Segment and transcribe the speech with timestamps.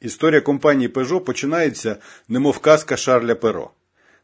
[0.00, 1.96] Історія компанії Peugeot починається,
[2.28, 3.70] немов казка Шарля Перо.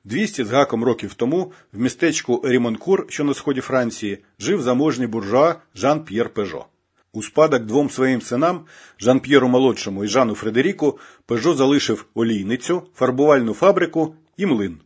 [0.05, 5.55] 200 з гаком років тому в містечку Рімонкур, що на сході Франції, жив заможний буржуа
[5.75, 6.65] Жан-П'єр Пежо.
[7.13, 8.65] У спадок двом своїм синам
[9.01, 14.81] Жан П'єру молодшому і Жану Фредеріку Пежо залишив олійницю, фарбувальну фабрику і млин.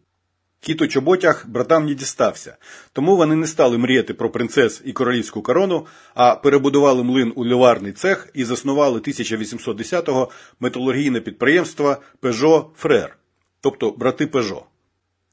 [0.61, 2.57] Кіт у чоботях братам не дістався,
[2.93, 7.93] тому вони не стали мріяти про принцес і королівську корону, а перебудували млин у ліварний
[7.93, 10.31] цех і заснували 1810-го
[10.61, 13.17] металургійне підприємство Пежо Фрер,
[13.61, 14.63] тобто брати Пежо.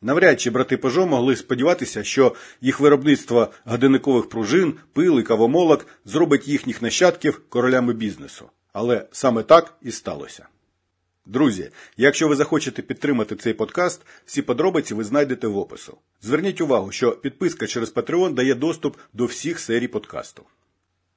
[0.02, 6.48] Навряд чи брати Пежо могли сподіватися, що їх виробництво годинникових пружин, пил і кавомолок зробить
[6.48, 8.50] їхніх нащадків королями бізнесу.
[8.73, 10.48] Але саме так і сталося.
[11.26, 15.98] Друзі, якщо ви захочете підтримати цей подкаст, всі подробиці ви знайдете в опису.
[16.22, 20.44] Зверніть увагу, що підписка через Patreon дає доступ до всіх серій подкасту.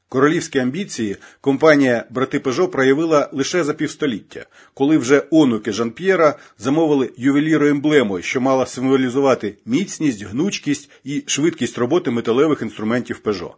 [0.08, 7.66] Королівські амбіції компанія Брати Пежо проявила лише за півстоліття, коли вже онуки Жан-П'єра замовили ювеліру
[7.66, 13.54] емблему, що мала символізувати міцність, гнучкість і швидкість роботи металевих інструментів Пежо.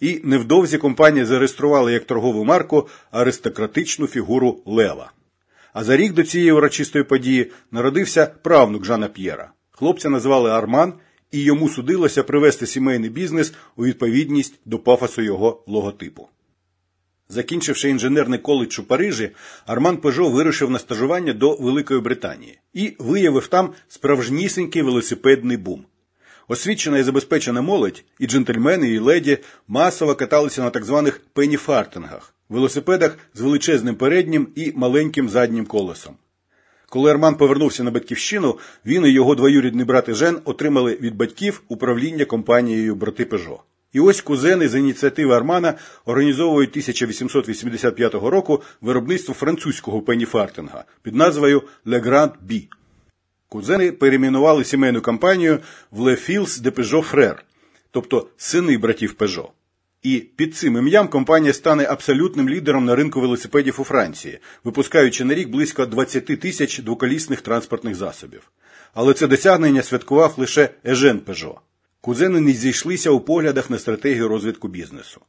[0.00, 5.12] І невдовзі компанія зареєструвала як торгову марку аристократичну фігуру Лева.
[5.74, 9.50] А за рік до цієї урочистої події народився правнук Жана П'єра.
[9.70, 10.92] Хлопця назвали Арман,
[11.30, 16.28] і йому судилося привести сімейний бізнес у відповідність до пафосу його логотипу.
[17.28, 19.30] Закінчивши інженерний коледж у Парижі,
[19.66, 25.84] Арман Пежо вирушив на стажування до Великої Британії і виявив там справжнісінький велосипедний бум.
[26.48, 29.38] Освічена і забезпечена молодь, і джентльмени, і леді
[29.68, 36.14] масово каталися на так званих пеніфартингах велосипедах з величезним переднім і маленьким заднім колесом.
[36.88, 42.24] Коли Арман повернувся на батьківщину, він і його двоюрідний брат Жен отримали від батьків управління
[42.24, 43.60] компанією Брати Пежо.
[43.92, 52.04] І ось кузени з ініціативи Армана організовують 1885 року виробництво французького пеніфартинга під назвою Le
[52.06, 52.66] Grand B.
[53.48, 55.58] Кузени перейменували сімейну компанію
[55.90, 57.36] в Le Fils de Peugeot Frère,
[57.90, 59.48] тобто сини братів Пежо.
[60.04, 65.34] І під цим ім'ям компанія стане абсолютним лідером на ринку велосипедів у Франції, випускаючи на
[65.34, 68.50] рік близько 20 тисяч двоколісних транспортних засобів.
[68.94, 71.60] Але це досягнення святкував лише Ежен Пежо.
[72.00, 75.20] Кузени не зійшлися у поглядах на стратегію розвитку бізнесу.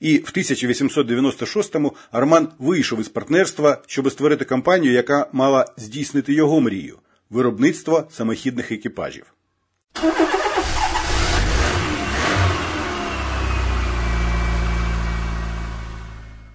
[0.00, 6.98] І в 1896-му Арман вийшов із партнерства, щоб створити компанію, яка мала здійснити його мрію
[7.30, 9.24] виробництво самохідних екіпажів.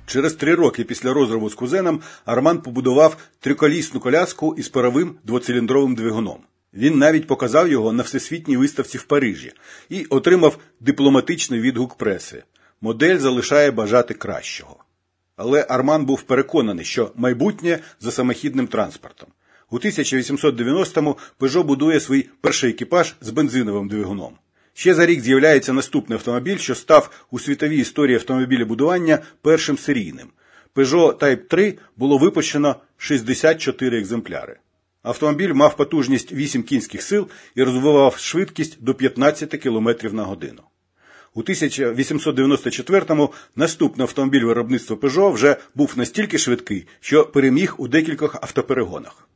[0.09, 6.38] Через три роки після розриву з кузеном Арман побудував триколісну коляску із паровим двоциліндровим двигуном.
[6.74, 9.53] Він навіть показав його на всесвітній виставці в Парижі
[9.90, 12.44] і отримав дипломатичний відгук преси.
[12.81, 14.75] Модель залишає бажати кращого.
[15.36, 19.30] Але Арман був переконаний, що майбутнє за самохідним транспортом.
[19.69, 24.34] У 1890-му Peugeot будує свій перший екіпаж з бензиновим двигуном.
[24.79, 30.28] Ще за рік з'являється наступний автомобіль, що став у світовій історії автомобілебудування першим серійним.
[30.75, 34.57] Peugeot Type 3 було випущено 64 екземпляри.
[35.03, 40.62] Автомобіль мав потужність 8 кінських сил і розвивав швидкість до 15 км на годину.
[41.34, 49.28] У 1894-му наступний автомобіль виробництва Peugeot вже був настільки швидкий, що переміг у декількох автоперегонах.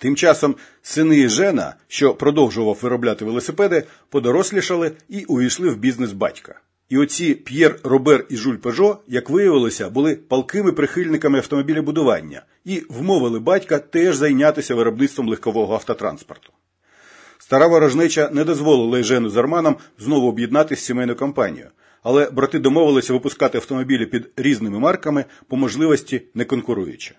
[0.00, 6.60] Тим часом сини Жена, що продовжував виробляти велосипеди, подорослішали і увійшли в бізнес батька.
[6.88, 13.38] І оці П'єр Робер і Жуль Пежо, як виявилося, були палкими прихильниками автомобілебудування і вмовили
[13.38, 16.52] батька теж зайнятися виробництвом легкового автотранспорту.
[17.38, 21.70] Стара ворожнеча не дозволила Жену з Арманом знову об'єднатися з сімейною компанією,
[22.02, 27.14] але брати домовилися випускати автомобілі під різними марками, по можливості не конкуруючи.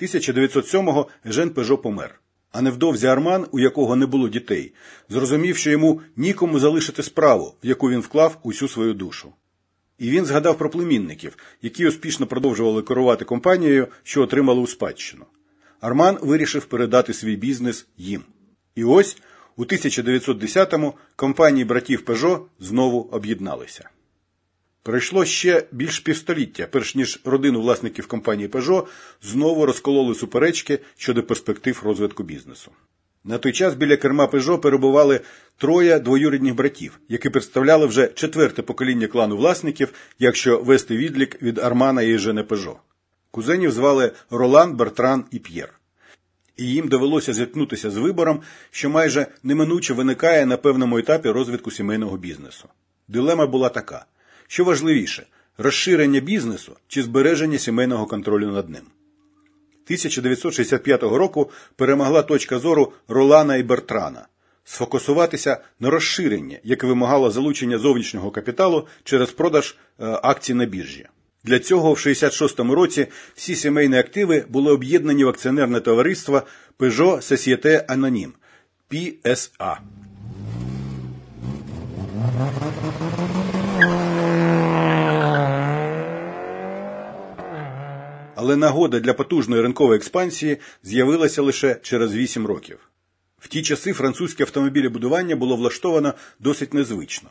[0.00, 2.20] 1907-го Жен Пежо помер.
[2.52, 4.72] А невдовзі Арман, у якого не було дітей,
[5.08, 9.32] зрозумів, що йому нікому залишити справу, в яку він вклав усю свою душу.
[9.98, 15.24] І він згадав про племінників, які успішно продовжували керувати компанією, що отримали у спадщину.
[15.80, 18.22] Арман вирішив передати свій бізнес їм.
[18.74, 19.16] І ось
[19.56, 23.90] у 1910-му компанії братів Пежо знову об'єдналися.
[24.86, 28.86] Пройшло ще більш півстоліття, перш ніж родину власників компанії Peugeot
[29.22, 32.70] знову розкололи суперечки щодо перспектив розвитку бізнесу.
[33.24, 35.20] На той час біля керма Peugeot перебували
[35.56, 42.02] троє двоюрідних братів, які представляли вже четверте покоління клану власників, якщо вести відлік від Армана
[42.02, 42.76] і Жене Peugeot.
[43.30, 45.68] Кузенів звали Ролан, Бертран і П'єр.
[46.56, 52.16] І їм довелося зіткнутися з вибором, що майже неминуче виникає на певному етапі розвитку сімейного
[52.16, 52.68] бізнесу.
[53.08, 54.06] Дилема була така.
[54.48, 55.26] Що важливіше
[55.58, 58.82] розширення бізнесу чи збереження сімейного контролю над ним.
[59.84, 64.26] 1965 року перемогла точка зору Ролана і Бертрана
[64.64, 71.06] сфокусуватися на розширенні, яке вимагало залучення зовнішнього капіталу через продаж е, акцій на біржі.
[71.44, 76.42] Для цього в 66-му році всі сімейні активи були об'єднані в акціонерне товариство
[76.78, 78.32] Peugeot Société Anonyme–
[78.90, 79.76] PSA.
[88.36, 92.78] Але нагода для потужної ринкової експансії з'явилася лише через 8 років.
[93.38, 97.28] В ті часи французьке автомобілебудування було влаштовано досить незвично.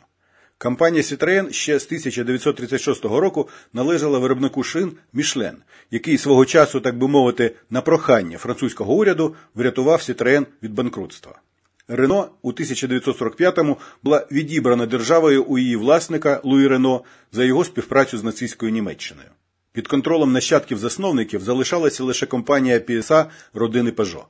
[0.58, 5.56] Компанія Citroën ще з 1936 року належала виробнику шин Мішлен,
[5.90, 11.40] який свого часу, так би мовити, на прохання французького уряду врятував Citroën від банкрутства.
[11.88, 18.24] Рено у 1945-му була відібрана державою у її власника Луї Рено за його співпрацю з
[18.24, 19.28] нацистською Німеччиною.
[19.76, 23.24] Під контролем нащадків засновників залишалася лише компанія PSA
[23.54, 24.24] родини Peugeot.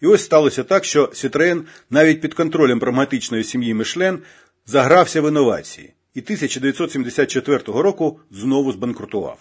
[0.00, 4.18] І ось сталося так, що Citroën навіть під контролем прагматичної сім'ї Мишлен
[4.66, 9.38] загрався в інновації і 1974 року знову збанкрутував.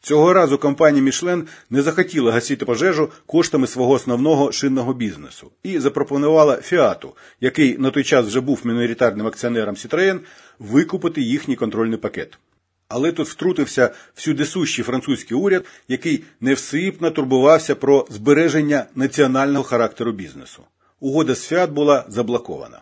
[0.00, 6.56] Цього разу компанія Мішлен не захотіла гасити пожежу коштами свого основного шинного бізнесу і запропонувала
[6.56, 10.18] Фіату, який на той час вже був міноритарним акціонером Citroën,
[10.58, 12.38] викупити їхній контрольний пакет.
[12.88, 20.62] Але тут втрутився всюдисущий французький уряд, який невсипно турбувався про збереження національного характеру бізнесу.
[21.00, 22.80] Угода з Фіат була заблокована.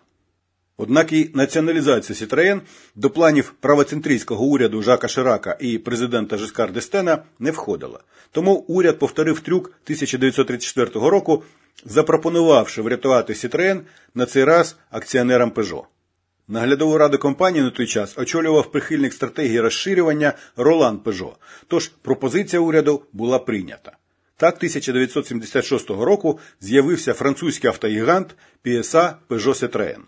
[0.76, 2.60] Однак і націоналізація Сітроен
[2.94, 8.00] до планів правоцентрійського уряду Жака Ширака і президента Жискар Дестена не входила.
[8.30, 11.42] Тому уряд повторив трюк 1934 року,
[11.84, 13.80] запропонувавши врятувати Сітроен
[14.14, 15.84] на цей раз акціонерам Пежо.
[16.48, 21.36] Наглядову раду компанії на той час очолював прихильник стратегії розширювання Ролан Пежо,
[21.68, 23.92] тож пропозиція уряду була прийнята.
[24.36, 29.98] Так 1976 року з'явився французький автогігант PSA Peugeot Citroën.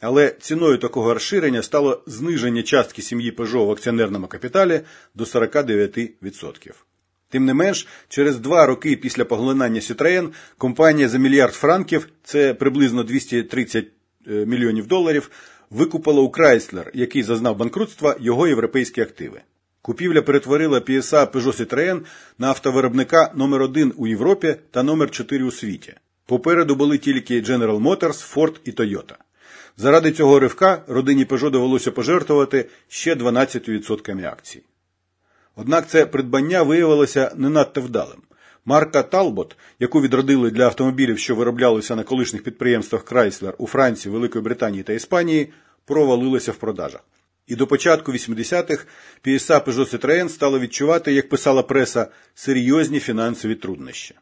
[0.00, 4.80] Але ціною такого розширення стало зниження частки сім'ї Peugeot в акціонерному капіталі
[5.14, 6.72] до 49%.
[7.28, 10.28] Тим не менш, через два роки після поглинання Citroën
[10.58, 13.86] компанія за мільярд франків, це приблизно 230
[14.26, 15.30] е, мільйонів доларів,
[15.72, 19.40] викупила у Chrysler, який зазнав банкрутства, його європейські активи.
[19.82, 22.00] Купівля перетворила PSA Peugeot Citroën
[22.38, 25.94] на автовиробника номер 1 у Європі та номер 4 у світі.
[26.26, 29.14] Попереду були тільки General Motors, Ford і Toyota.
[29.76, 34.62] Заради цього ривка родині Peugeot довелося пожертвувати ще 12% акцій.
[35.56, 38.22] Однак це придбання виявилося не надто вдалим.
[38.64, 44.44] Марка Талбот, яку відродили для автомобілів, що вироблялися на колишніх підприємствах Chrysler у Франції, Великої
[44.44, 45.52] Британії та Іспанії,
[45.84, 47.00] провалилася в продажах.
[47.46, 48.86] І до початку 80-х
[49.24, 54.14] PSA Peugeot Citroën стало відчувати, як писала преса, серйозні фінансові труднощі.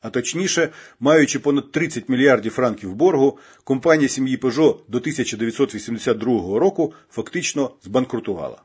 [0.00, 0.68] А точніше,
[1.00, 8.62] маючи понад 30 мільярдів франків боргу, компанія сім'ї Peugeot до 1982 року фактично збанкрутувала.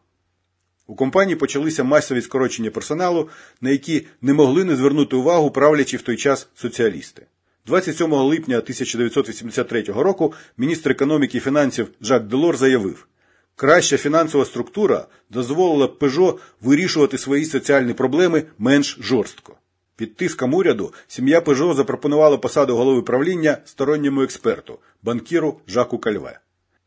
[0.88, 3.30] У компанії почалися масові скорочення персоналу,
[3.62, 7.26] на які не могли не звернути увагу правлячі в той час соціалісти.
[7.66, 13.08] 27 липня 1983 року міністр економіки і фінансів Жак Делор заявив,
[13.56, 19.56] краща фінансова структура дозволила Peugeot вирішувати свої соціальні проблеми менш жорстко.
[19.96, 26.40] Під тиском уряду сім'я Пежо запропонувала посаду голови правління сторонньому експерту, банкіру Жаку Кальве.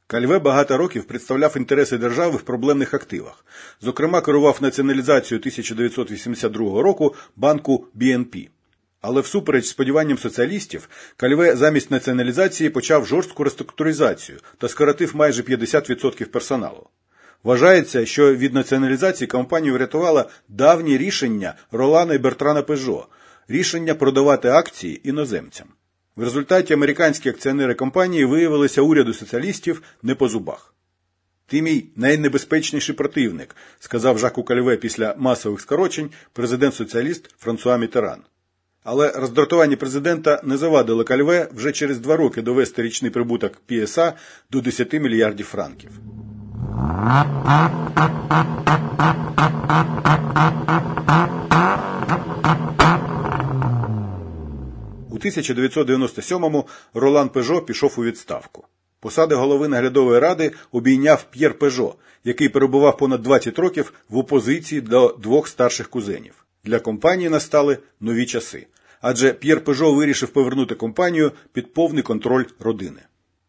[0.08, 3.44] Кальве багато років представляв інтереси держави в проблемних активах.
[3.80, 8.48] Зокрема, керував націоналізацією 1982 року банку BNP.
[9.00, 16.86] Але всупереч сподіванням соціалістів, Кальве замість націоналізації почав жорстку реструктуризацію та скоротив майже 50% персоналу.
[17.42, 23.06] Вважається, що від націоналізації компанію врятувало давнє рішення Ролана і Бертрана Пежо
[23.48, 25.66] рішення продавати акції іноземцям.
[26.16, 30.74] В результаті американські акціонери компанії виявилися уряду соціалістів не по зубах.
[31.46, 38.20] Ти мій найнебезпечніший противник, сказав Жаку Кальве після масових скорочень президент соціаліст Франсуа Мітеран.
[38.84, 44.12] Але роздратування президента не завадило Кальве вже через два роки довести річний прибуток ПСА
[44.50, 45.90] до 10 мільярдів франків.
[55.16, 58.64] У 1997-му Ролан Пежо пішов у відставку.
[59.00, 61.94] Посади голови наглядової ради обійняв П'єр Пежо,
[62.24, 66.46] який перебував понад 20 років в опозиції до двох старших кузенів.
[66.64, 68.66] Для компанії настали нові часи,
[69.00, 73.00] адже П'єр Пежо вирішив повернути компанію під повний контроль родини.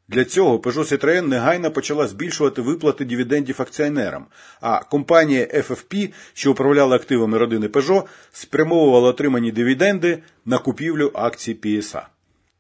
[0.10, 4.26] Для цього Peugeot Citroën негайно почала збільшувати виплати дивідендів акціонерам,
[4.62, 12.02] а компанія FFP, що управляла активами родини Peugeot, спрямовувала отримані дивіденди на купівлю акцій PSA.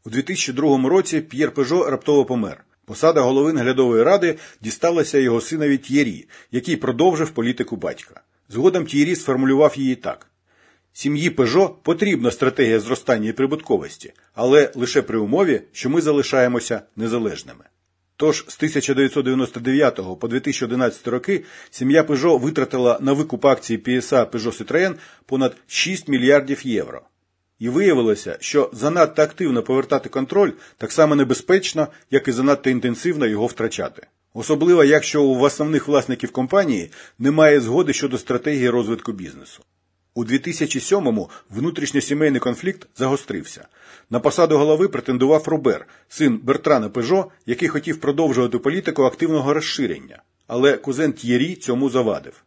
[0.06, 2.64] У 2002 році П'єр Пежо раптово помер.
[2.86, 8.22] Посада голови наглядової ради дісталася його синові Т'єрі, який продовжив політику батька.
[8.50, 10.28] Згодом Т'єрі сформулював її так:
[10.98, 17.64] Сім'ї Пежо потрібна стратегія зростання і прибутковості, але лише при умові, що ми залишаємося незалежними.
[18.16, 24.96] Тож з 1999 по 2011 роки сім'я Пежо витратила на викуп акції PSA Peugeot Citroën
[25.26, 27.02] понад 6 мільярдів євро.
[27.60, 33.46] І виявилося, що занадто активно повертати контроль так само небезпечно, як і занадто інтенсивно його
[33.46, 34.08] втрачати.
[34.34, 39.64] Особливо, якщо у основних власників компанії немає згоди щодо стратегії розвитку бізнесу.
[40.18, 43.68] У 2007-му внутрішньосімейний конфлікт загострився.
[44.10, 50.22] На посаду голови претендував Робер, син Бертрана Пежо, який хотів продовжувати політику активного розширення.
[50.48, 52.44] Але кузен Т'єрі цьому завадив.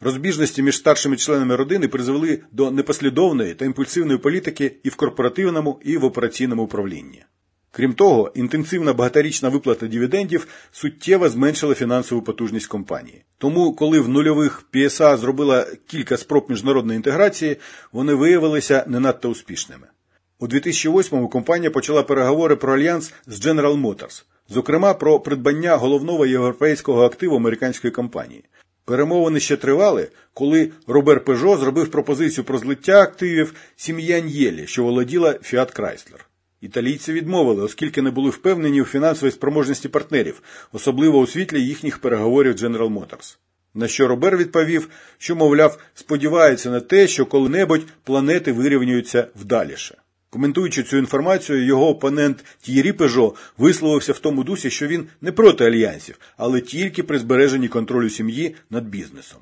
[0.00, 5.96] Розбіжності між старшими членами родини призвели до непослідовної та імпульсивної політики і в корпоративному, і
[5.96, 7.24] в операційному управлінні.
[7.76, 13.24] Крім того, інтенсивна багаторічна виплата дивідендів суттєво зменшила фінансову потужність компанії.
[13.38, 17.56] Тому, коли в нульових PSA зробила кілька спроб міжнародної інтеграції,
[17.92, 19.86] вони виявилися не надто успішними.
[20.38, 27.04] У 2008-му компанія почала переговори про альянс з General Motors, зокрема про придбання головного європейського
[27.04, 28.44] активу американської компанії.
[28.84, 35.30] Перемовини ще тривали, коли Робер Пежо зробив пропозицію про злиття активів сім'ї Аньєлі, що володіла
[35.30, 36.20] Fiat Chrysler.
[36.64, 40.42] Італійці відмовили, оскільки не були впевнені у фінансовій спроможності партнерів,
[40.72, 43.36] особливо у світлі їхніх переговорів General Motors.
[43.74, 49.98] На що Робер відповів, що, мовляв, сподівається на те, що коли-небудь планети вирівнюються вдаліше.
[50.30, 55.64] Коментуючи цю інформацію, його опонент Т'єрі Пежо висловився в тому дусі, що він не проти
[55.64, 59.40] альянсів, але тільки при збереженні контролю сім'ї над бізнесом.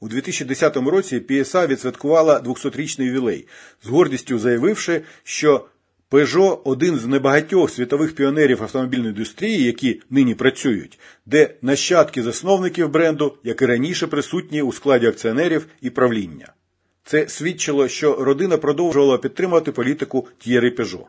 [0.00, 3.46] У 2010 році PSA відсвяткувала 200-річний ювілей,
[3.84, 5.66] з гордістю заявивши, що
[6.10, 13.36] Peugeot– один з небагатьох світових піонерів автомобільної індустрії, які нині працюють, де нащадки засновників бренду,
[13.44, 16.52] як і раніше присутні у складі акціонерів і правління.
[17.04, 21.06] Це свідчило, що родина продовжувала підтримувати політику Т'єри Пежо.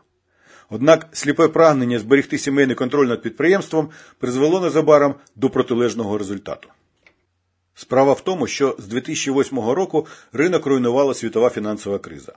[0.70, 6.68] Однак сліпе прагнення зберегти сімейний контроль над підприємством призвело незабаром до протилежного результату.
[7.74, 12.32] Справа в тому, що з 2008 року ринок руйнувала світова фінансова криза.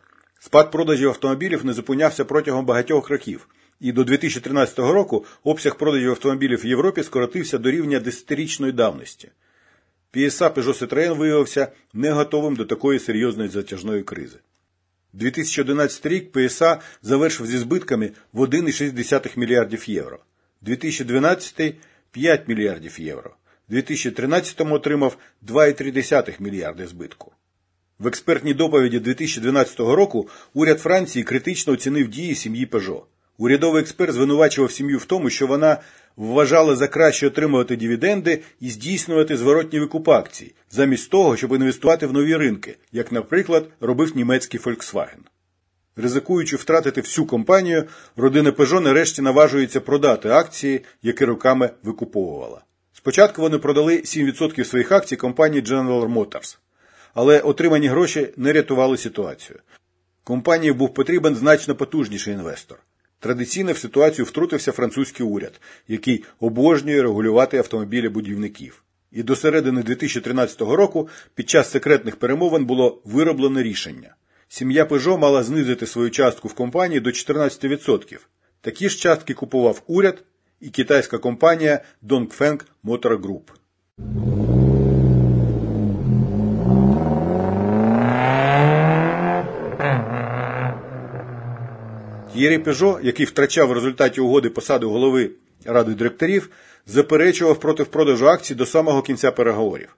[0.46, 3.48] Спад продажів автомобілів не зупинявся протягом багатьох років,
[3.80, 9.30] і до 2013 року обсяг продажів автомобілів в Європі скоротився до рівня десятирічної давності.
[10.14, 14.38] PSA Peugeot Citroën виявився не готовим до такої серйозної затяжної кризи.
[15.14, 20.20] 2011 рік PSA завершив зі збитками в 1,6 мільярдів євро,
[20.62, 21.76] 2012–
[22.12, 23.36] 5 мільярдів євро,
[23.70, 27.32] 2013 отримав 2,3 мільярди збитку.
[28.00, 33.04] В експертній доповіді 2012 року уряд Франції критично оцінив дії сім'ї Пежо.
[33.38, 35.78] Урядовий експерт звинувачував сім'ю в тому, що вона
[36.16, 42.14] вважала за краще отримувати дивіденди і здійснювати зворотні викуп акцій, замість того, щоб інвестувати в
[42.14, 45.24] нові ринки, як, наприклад, робив німецький Volkswagen.
[45.96, 47.84] Ризикуючи втратити всю компанію,
[48.16, 52.62] родина Пежо нарешті наважується продати акції, які роками викуповувала.
[52.94, 56.58] Спочатку вони продали 7% своїх акцій компанії General Motors
[57.16, 59.60] але отримані гроші не рятували ситуацію.
[60.24, 62.78] Компанії був потрібен значно потужніший інвестор.
[63.20, 68.84] Традиційно в ситуацію втрутився французький уряд, який обожнює регулювати автомобілі будівників.
[69.12, 74.16] І до середини 2013 року під час секретних перемовин було вироблено рішення.
[74.48, 78.20] Сім'я Пежо мала знизити свою частку в компанії до 14%.
[78.62, 80.24] Такі ж частки купував уряд
[80.62, 84.65] і китайська компанія Dongfeng Motor Group.
[92.38, 95.32] Єрій Пежо, який втрачав в результаті угоди посаду голови
[95.66, 96.50] ради директорів,
[96.88, 99.98] заперечував проти продажу акцій до самого кінця переговорів.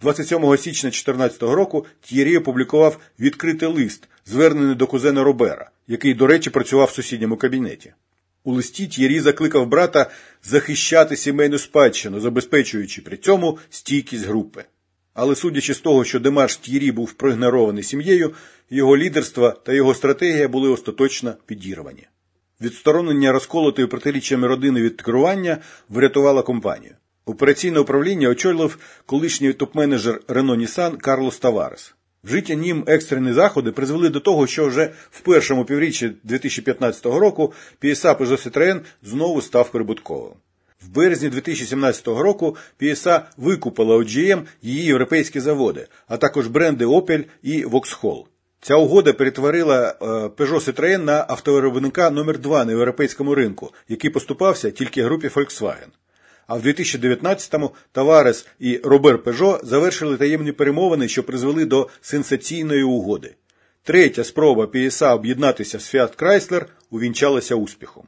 [0.00, 6.50] 27 січня 2014 року Т'єрі опублікував відкритий лист, звернений до кузена Робера, який, до речі,
[6.50, 7.92] працював в сусідньому кабінеті.
[8.44, 10.10] У листі Т'єрі закликав брата
[10.42, 14.64] захищати сімейну спадщину, забезпечуючи при цьому стійкість групи.
[15.16, 18.32] Але судячи з того, що Демарш Т'єрі був проігнорований сім'єю,
[18.70, 22.06] його лідерство та його стратегія були остаточно підірвані.
[22.60, 25.58] Відсторонення розколотої протиріччями родини від керування
[25.88, 26.94] врятувало компанію.
[27.26, 31.94] Операційне управління очолив колишній топ-менеджер Рено Нісан Карлос Таварес.
[32.24, 38.18] Вжиті ним екстрені заходи призвели до того, що вже в першому півріччі 2015 року PSA
[38.18, 40.34] Peugeot Citroën знову став прибутковим.
[40.86, 47.24] В березні 2017 року PSA викупила у GM її європейські заводи, а також бренди Opel
[47.42, 48.24] і Vauxhall.
[48.60, 54.70] Ця угода перетворила е, Peugeot Citroën на автовиробника номер 2 на європейському ринку, який поступався
[54.70, 55.88] тільки групі Volkswagen.
[56.46, 63.34] А в 2019-му Таварес і Робер Пежо завершили таємні перемовини, що призвели до сенсаційної угоди.
[63.82, 68.04] Третя спроба PSA об'єднатися з Fiat Chrysler увінчалася успіхом.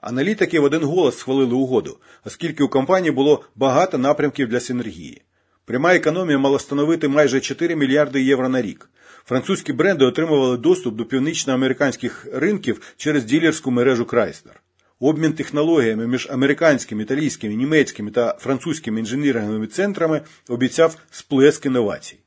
[0.00, 5.22] Аналітики в один голос схвалили угоду, оскільки у компанії було багато напрямків для синергії.
[5.64, 8.90] Пряма економія мала становити майже 4 мільярди євро на рік.
[9.24, 14.54] Французькі бренди отримували доступ до північноамериканських ринків через ділерську мережу Chrysler.
[15.00, 22.18] Обмін технологіями між американськими, італійськими, німецькими та французькими інженерними центрами обіцяв сплеск інновацій.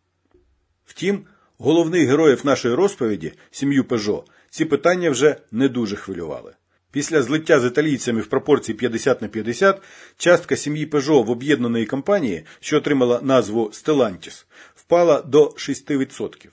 [0.85, 1.25] Втім,
[1.57, 6.53] головних героїв нашої розповіді, сім'ю Пежо, ці питання вже не дуже хвилювали.
[6.93, 9.81] Після злиття з італійцями в пропорції 50 на 50
[10.17, 14.45] частка сім'ї Пежо в об'єднаної компанії, що отримала назву Stellantis,
[14.75, 16.47] впала до 6%.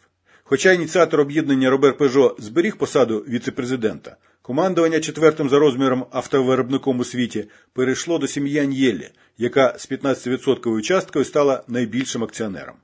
[0.44, 7.44] Хоча ініціатор об'єднання Робер Пежо зберіг посаду віцепрезидента, командування четвертим за розміром автовиробником у світі
[7.72, 12.76] перейшло до сім'ї Аньєлі, яка з 15% часткою стала найбільшим акціонером.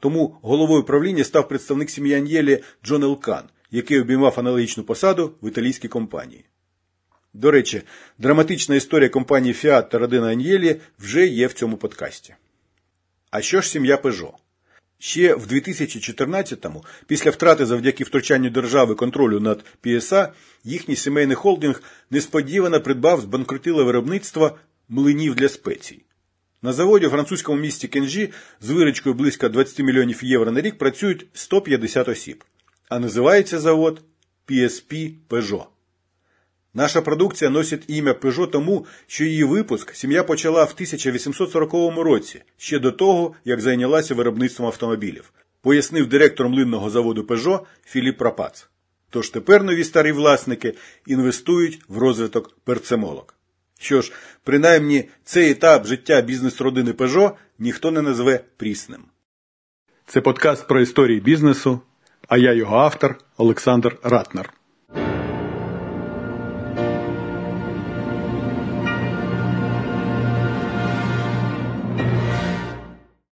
[0.00, 5.88] Тому головою правління став представник сім'ї Аньєлі Джон Елкан, який обіймав аналогічну посаду в італійській
[5.88, 6.44] компанії.
[7.34, 7.82] До речі,
[8.18, 12.34] драматична історія компанії Fiat та родини Аньєлі вже є в цьому подкасті.
[13.30, 14.32] А що ж сім'я Пежо?
[14.98, 20.28] Ще в 2014-му, після втрати завдяки втручанню держави контролю над PSA,
[20.64, 24.58] їхній сімейний холдинг несподівано придбав збанкрутіле виробництво
[24.88, 26.02] млинів для спецій.
[26.62, 31.26] На заводі у французькому місті Кенжі з виручкою близько 20 мільйонів євро на рік працюють
[31.32, 32.44] 150 осіб.
[32.88, 34.02] А називається завод
[34.48, 35.66] PSP Peugeot.
[36.78, 42.78] Наша продукція носить ім'я Peugeot тому, що її випуск сім'я почала в 1840 році, ще
[42.78, 45.32] до того, як зайнялася виробництвом автомобілів,
[45.62, 48.68] пояснив директор млинного заводу Peugeot Філіп Пропац.
[49.10, 50.74] Тож тепер нові старі власники
[51.06, 53.34] інвестують в розвиток перцемолок.
[53.78, 54.12] Що ж,
[54.44, 59.00] принаймні цей етап життя бізнес-родини Peugeot ніхто не назве прісним.
[60.06, 61.80] Це подкаст про історії бізнесу,
[62.28, 64.57] а я його автор Олександр Ратнер.